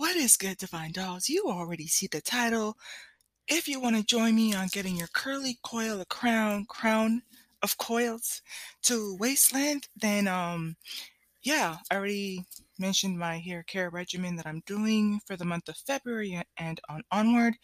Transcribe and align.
What 0.00 0.16
is 0.16 0.38
good, 0.38 0.56
Divine 0.56 0.92
Dolls? 0.92 1.28
You 1.28 1.44
already 1.48 1.86
see 1.86 2.06
the 2.06 2.22
title. 2.22 2.78
If 3.46 3.68
you 3.68 3.78
want 3.78 3.96
to 3.96 4.02
join 4.02 4.34
me 4.34 4.54
on 4.54 4.68
getting 4.72 4.96
your 4.96 5.10
curly 5.12 5.58
coil, 5.62 6.00
a 6.00 6.06
crown, 6.06 6.64
crown 6.64 7.20
of 7.62 7.76
coils 7.76 8.40
to 8.84 9.14
waist 9.20 9.52
length, 9.52 9.88
then 9.94 10.26
um, 10.26 10.76
yeah, 11.42 11.76
I 11.90 11.96
already 11.96 12.46
mentioned 12.78 13.18
my 13.18 13.40
hair 13.40 13.62
care 13.62 13.90
regimen 13.90 14.36
that 14.36 14.46
I'm 14.46 14.62
doing 14.64 15.20
for 15.26 15.36
the 15.36 15.44
month 15.44 15.68
of 15.68 15.76
February 15.76 16.40
and 16.56 16.80
on 16.88 17.02
onward. 17.12 17.56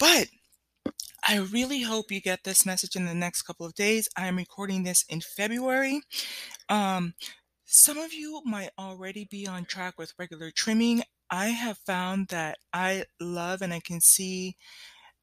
But 0.00 0.26
I 1.28 1.36
really 1.36 1.82
hope 1.82 2.10
you 2.10 2.20
get 2.20 2.42
this 2.42 2.66
message 2.66 2.96
in 2.96 3.06
the 3.06 3.14
next 3.14 3.42
couple 3.42 3.66
of 3.66 3.74
days. 3.74 4.08
I 4.16 4.26
am 4.26 4.36
recording 4.36 4.82
this 4.82 5.04
in 5.08 5.20
February. 5.20 6.00
Um, 6.68 7.14
some 7.66 7.98
of 7.98 8.12
you 8.12 8.42
might 8.44 8.70
already 8.76 9.28
be 9.30 9.46
on 9.46 9.64
track 9.64 9.96
with 9.96 10.12
regular 10.18 10.50
trimming. 10.50 11.04
I 11.30 11.48
have 11.48 11.78
found 11.78 12.28
that 12.28 12.58
I 12.72 13.04
love 13.20 13.62
and 13.62 13.72
I 13.72 13.80
can 13.80 14.00
see 14.00 14.56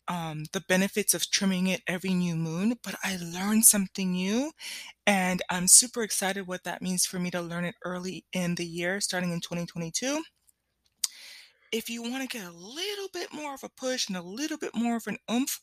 um, 0.07 0.45
the 0.53 0.61
benefits 0.67 1.13
of 1.13 1.29
trimming 1.31 1.67
it 1.67 1.81
every 1.87 2.13
new 2.13 2.35
moon, 2.35 2.75
but 2.83 2.95
I 3.03 3.17
learned 3.17 3.65
something 3.65 4.11
new 4.11 4.51
and 5.07 5.41
I'm 5.49 5.67
super 5.67 6.03
excited 6.03 6.47
what 6.47 6.63
that 6.63 6.81
means 6.81 7.05
for 7.05 7.19
me 7.19 7.31
to 7.31 7.41
learn 7.41 7.65
it 7.65 7.75
early 7.83 8.25
in 8.33 8.55
the 8.55 8.65
year, 8.65 9.01
starting 9.01 9.31
in 9.31 9.39
2022 9.41 10.21
if 11.71 11.89
you 11.89 12.01
want 12.01 12.21
to 12.21 12.37
get 12.37 12.47
a 12.47 12.51
little 12.51 13.09
bit 13.11 13.33
more 13.33 13.53
of 13.53 13.63
a 13.63 13.69
push 13.69 14.07
and 14.07 14.15
a 14.15 14.21
little 14.21 14.57
bit 14.57 14.71
more 14.73 14.95
of 14.95 15.07
an 15.07 15.17
oomph, 15.29 15.59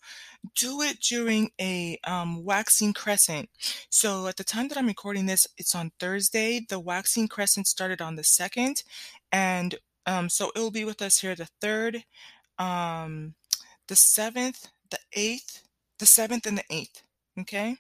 do 0.55 0.83
it 0.83 1.01
during 1.01 1.51
a 1.61 1.99
um, 2.05 2.45
waxing 2.45 2.93
crescent. 2.93 3.49
So 3.89 4.27
at 4.27 4.37
the 4.37 4.45
time 4.45 4.69
that 4.69 4.77
I'm 4.77 4.87
recording 4.87 5.25
this, 5.25 5.47
it's 5.57 5.75
on 5.75 5.93
Thursday. 5.99 6.67
The 6.69 6.79
waxing 6.79 7.29
crescent 7.29 7.67
started 7.67 8.03
on 8.03 8.17
the 8.17 8.25
second, 8.25 8.83
and 9.31 9.77
um, 10.07 10.29
so 10.29 10.51
it 10.55 10.61
will 10.61 10.71
be 10.71 10.85
with 10.85 11.03
us 11.03 11.19
here 11.21 11.35
the 11.35 11.49
third, 11.61 12.05
um, 12.59 13.35
the 13.89 13.97
seventh, 13.97 14.69
the 14.91 14.99
eighth, 15.15 15.63
the 15.99 16.07
seventh, 16.07 16.47
and 16.47 16.59
the 16.59 16.65
eighth. 16.71 17.03
Okay, 17.41 17.77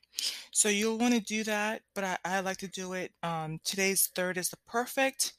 so 0.51 0.69
you'll 0.71 0.99
want 0.99 1.15
to 1.15 1.21
do 1.21 1.45
that, 1.45 1.83
but 1.95 2.05
I, 2.05 2.19
I 2.25 2.41
like 2.41 2.57
to 2.59 2.69
do 2.69 2.95
it. 2.95 3.13
Um, 3.23 3.61
today's 3.65 4.11
third 4.15 4.39
is 4.39 4.49
the 4.49 4.57
perfect. 4.67 5.35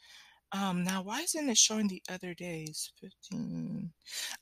Um, 0.52 0.84
now 0.84 1.02
why 1.02 1.22
isn't 1.22 1.50
it 1.50 1.58
showing 1.58 1.88
the 1.88 2.02
other 2.10 2.36
days? 2.36 2.92
15. 3.02 3.92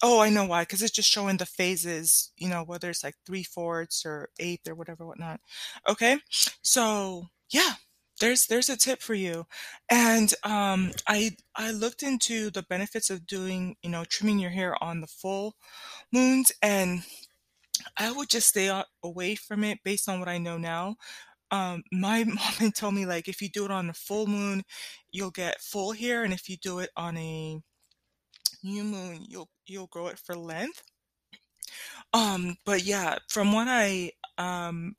Oh, 0.04 0.20
I 0.22 0.30
know 0.30 0.46
why, 0.46 0.64
because 0.64 0.82
it's 0.82 0.92
just 0.92 1.10
showing 1.10 1.38
the 1.38 1.46
phases, 1.46 2.34
you 2.38 2.50
know, 2.50 2.64
whether 2.64 2.90
it's 2.90 3.04
like 3.04 3.16
three 3.26 3.44
fourths 3.44 4.06
or 4.06 4.30
eighth 4.40 4.68
or 4.68 4.76
whatever, 4.76 5.06
whatnot. 5.06 5.40
Okay, 5.88 6.18
so 6.62 7.28
yeah, 7.52 7.74
there's 8.22 8.48
there's 8.48 8.70
a 8.70 8.78
tip 8.78 9.02
for 9.02 9.16
you. 9.16 9.48
And 9.92 10.34
um, 10.46 10.94
I 11.08 11.32
I 11.58 11.72
looked 11.72 12.04
into 12.04 12.52
the 12.52 12.64
benefits 12.64 13.10
of 13.12 13.28
doing, 13.28 13.76
you 13.84 13.92
know, 13.92 14.06
trimming 14.06 14.40
your 14.40 14.52
hair 14.52 14.82
on 14.84 15.02
the 15.02 15.08
full 15.08 15.56
moons, 16.14 16.52
and 16.62 17.04
I 17.98 18.12
would 18.12 18.30
just 18.30 18.50
stay 18.50 18.70
away 19.04 19.36
from 19.36 19.64
it 19.64 19.80
based 19.84 20.10
on 20.10 20.20
what 20.20 20.30
I 20.30 20.38
know 20.38 20.58
now 20.58 20.98
um, 21.52 21.84
my 21.92 22.24
mom 22.26 22.38
had 22.38 22.76
told 22.76 22.96
me 22.96 23.06
like 23.06 23.30
if 23.30 23.42
you 23.42 23.50
do 23.50 23.66
it 23.66 23.72
on 23.72 23.90
a 23.90 23.94
full 23.94 24.28
moon, 24.28 24.64
you'll 25.14 25.32
get 25.32 25.62
full 25.62 25.94
hair, 25.94 26.24
and 26.24 26.34
if 26.34 26.50
you 26.50 26.58
do 26.58 26.80
it 26.80 26.92
on 26.98 27.18
a 27.18 27.62
new 28.64 28.84
moon, 28.84 29.26
you'll 29.28 29.50
you'll 29.68 29.88
grow 29.88 30.08
it 30.08 30.20
for 30.20 30.36
length. 30.36 30.84
Um, 32.14 32.58
but 32.66 32.84
yeah, 32.84 33.18
from 33.30 33.54
what 33.54 33.68
I 33.70 34.12
um 34.38 34.96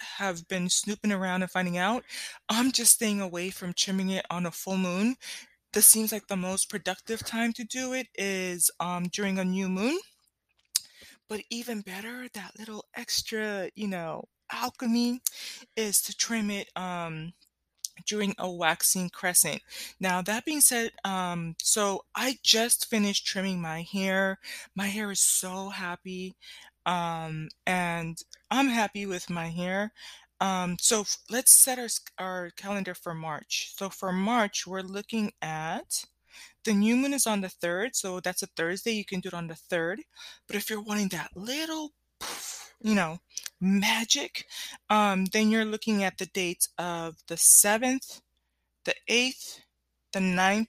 have 0.00 0.46
been 0.48 0.68
snooping 0.68 1.12
around 1.12 1.42
and 1.42 1.50
finding 1.50 1.78
out, 1.78 2.04
I'm 2.48 2.72
just 2.72 2.92
staying 2.92 3.20
away 3.20 3.50
from 3.50 3.72
trimming 3.74 4.10
it 4.10 4.26
on 4.30 4.46
a 4.46 4.50
full 4.50 4.76
moon. 4.76 5.16
This 5.72 5.86
seems 5.86 6.12
like 6.12 6.26
the 6.28 6.36
most 6.36 6.70
productive 6.70 7.24
time 7.24 7.52
to 7.54 7.64
do 7.64 7.92
it 7.92 8.08
is 8.16 8.70
um 8.80 9.04
during 9.04 9.38
a 9.38 9.44
new 9.44 9.68
moon. 9.68 9.98
But 11.28 11.42
even 11.50 11.80
better, 11.82 12.28
that 12.34 12.58
little 12.58 12.84
extra, 12.94 13.70
you 13.74 13.88
know, 13.88 14.24
alchemy 14.52 15.20
is 15.76 16.02
to 16.02 16.16
trim 16.16 16.50
it 16.50 16.68
um, 16.76 17.32
during 18.06 18.34
a 18.38 18.50
waxing 18.50 19.10
crescent. 19.10 19.62
Now, 20.00 20.22
that 20.22 20.44
being 20.44 20.60
said, 20.60 20.92
um, 21.04 21.54
so 21.62 22.04
I 22.14 22.38
just 22.42 22.86
finished 22.90 23.26
trimming 23.26 23.60
my 23.60 23.82
hair. 23.82 24.38
My 24.74 24.86
hair 24.88 25.10
is 25.10 25.20
so 25.20 25.68
happy, 25.68 26.34
um, 26.86 27.48
and 27.66 28.18
I'm 28.50 28.68
happy 28.68 29.06
with 29.06 29.30
my 29.30 29.48
hair. 29.48 29.92
Um, 30.40 30.76
so 30.80 31.02
f- 31.02 31.18
let's 31.30 31.52
set 31.52 31.78
our, 31.78 31.88
our 32.18 32.50
calendar 32.56 32.94
for 32.94 33.14
March. 33.14 33.72
So 33.76 33.90
for 33.90 34.12
March, 34.12 34.66
we're 34.66 34.80
looking 34.80 35.32
at 35.42 36.04
the 36.64 36.72
new 36.72 36.96
moon 36.96 37.12
is 37.12 37.26
on 37.26 37.40
the 37.40 37.48
3rd, 37.48 37.94
so 37.94 38.20
that's 38.20 38.42
a 38.42 38.46
Thursday. 38.46 38.92
You 38.92 39.04
can 39.04 39.20
do 39.20 39.28
it 39.28 39.34
on 39.34 39.48
the 39.48 39.54
3rd. 39.54 39.98
But 40.46 40.56
if 40.56 40.70
you're 40.70 40.82
wanting 40.82 41.08
that 41.08 41.30
little 41.34 41.92
you 42.82 42.94
know, 42.94 43.18
magic, 43.60 44.46
um, 44.88 45.26
then 45.26 45.50
you're 45.50 45.64
looking 45.64 46.02
at 46.02 46.18
the 46.18 46.26
dates 46.26 46.68
of 46.78 47.16
the 47.28 47.34
7th, 47.36 48.20
the 48.84 48.94
8th, 49.08 49.60
the 50.12 50.20
9th, 50.20 50.66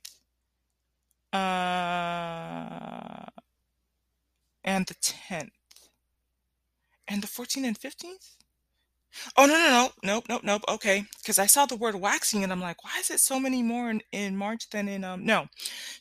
uh, 1.34 3.26
and 4.64 4.86
the 4.86 4.96
10th. 4.96 5.52
And 7.08 7.22
the 7.22 7.28
14th 7.28 7.66
and 7.66 7.80
15th? 7.80 8.36
Oh, 9.38 9.46
no, 9.46 9.54
no, 9.54 9.70
no. 9.70 9.90
Nope, 10.04 10.26
nope, 10.30 10.42
nope. 10.44 10.62
Okay. 10.70 11.06
Because 11.18 11.40
I 11.40 11.46
saw 11.46 11.66
the 11.66 11.76
word 11.76 11.96
waxing 11.96 12.44
and 12.44 12.52
I'm 12.52 12.62
like, 12.62 12.84
why 12.84 12.98
is 13.00 13.10
it 13.10 13.20
so 13.20 13.40
many 13.40 13.62
more 13.62 13.90
in, 13.90 14.02
in 14.12 14.38
March 14.38 14.70
than 14.70 14.88
in, 14.88 15.04
um, 15.04 15.26
no. 15.26 15.48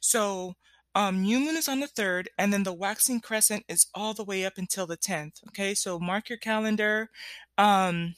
So 0.00 0.54
um, 0.94 1.22
new 1.22 1.38
moon 1.38 1.56
is 1.56 1.68
on 1.68 1.80
the 1.80 1.86
3rd, 1.86 2.26
and 2.36 2.52
then 2.52 2.64
the 2.64 2.72
waxing 2.72 3.20
crescent 3.20 3.64
is 3.68 3.86
all 3.94 4.12
the 4.14 4.24
way 4.24 4.44
up 4.44 4.54
until 4.56 4.86
the 4.86 4.96
10th. 4.96 5.42
Okay, 5.48 5.74
so 5.74 6.00
mark 6.00 6.28
your 6.28 6.38
calendar. 6.38 7.08
Um, 7.58 8.16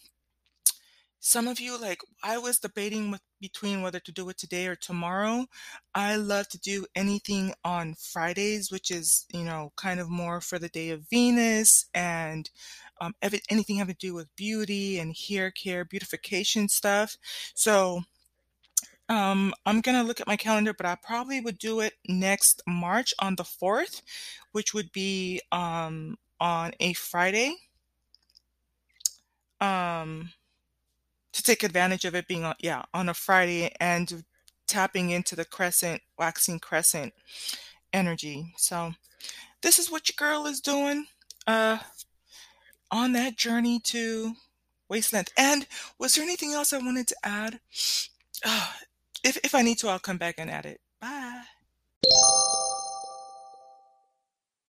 some 1.25 1.47
of 1.47 1.61
you, 1.61 1.81
like, 1.81 2.01
I 2.25 2.37
was 2.39 2.59
debating 2.59 3.13
with, 3.13 3.21
between 3.41 3.81
whether 3.81 4.01
to 4.01 4.11
do 4.11 4.29
it 4.29 4.39
today 4.39 4.67
or 4.67 4.75
tomorrow. 4.75 5.47
I 5.95 6.17
love 6.17 6.49
to 6.49 6.59
do 6.59 6.85
anything 6.97 7.55
on 7.65 7.95
Fridays, 7.95 8.73
which 8.73 8.91
is, 8.91 9.25
you 9.33 9.45
know, 9.45 9.73
kind 9.77 10.01
of 10.01 10.11
more 10.11 10.41
for 10.41 10.59
the 10.59 10.69
day 10.69 10.91
of 10.91 11.09
Venus 11.09 11.87
and 11.95 12.51
um, 13.01 13.15
anything 13.23 13.77
having 13.77 13.95
to 13.95 14.07
do 14.07 14.15
with 14.15 14.35
beauty 14.35 14.99
and 14.99 15.15
hair 15.17 15.53
care, 15.53 15.85
beautification 15.85 16.69
stuff. 16.69 17.17
So, 17.55 18.03
um, 19.09 19.55
I'm 19.65 19.81
gonna 19.81 20.03
look 20.03 20.21
at 20.21 20.27
my 20.27 20.37
calendar, 20.37 20.75
but 20.75 20.87
I 20.87 20.97
probably 21.05 21.41
would 21.41 21.59
do 21.59 21.79
it 21.81 21.93
next 22.09 22.63
March 22.67 23.15
on 23.21 23.37
the 23.37 23.45
4th, 23.45 24.03
which 24.51 24.75
would 24.75 24.91
be 24.91 25.41
um, 25.53 26.17
on 26.41 26.73
a 26.81 26.95
Friday. 26.95 27.55
Um, 29.61 30.33
to 31.33 31.43
take 31.43 31.63
advantage 31.63 32.05
of 32.05 32.15
it 32.15 32.29
being 32.29 32.45
on, 32.45 32.55
yeah, 32.61 32.83
on 32.93 33.09
a 33.09 33.15
Friday 33.15 33.75
and 33.81 34.25
tapping 34.67 35.11
into 35.11 35.35
the 35.37 35.45
crescent, 35.45 36.03
waxing 36.19 36.59
crescent 36.59 37.13
energy. 37.93 38.53
So 38.57 38.93
this 39.63 39.79
is 39.79 39.91
what 39.91 40.09
your 40.09 40.29
girl 40.29 40.47
is 40.47 40.61
doing 40.61 41.07
uh, 41.47 41.79
on 42.91 43.13
that 43.13 43.37
journey 43.37 43.81
to 43.85 44.35
waist 44.89 45.13
length. 45.13 45.33
And 45.37 45.67
was 45.99 46.15
there 46.15 46.25
anything 46.25 46.53
else 46.53 46.73
I 46.73 46.79
wanted 46.79 47.09
to 47.09 47.17
add? 47.25 47.61
Uh, 48.45 48.69
if, 49.25 49.39
if 49.45 49.55
I 49.55 49.63
need 49.63 49.79
to, 49.79 49.89
I'll 49.89 49.99
come 49.99 50.19
back 50.19 50.37
and 50.39 50.51
add 50.51 50.67
it. 50.67 50.81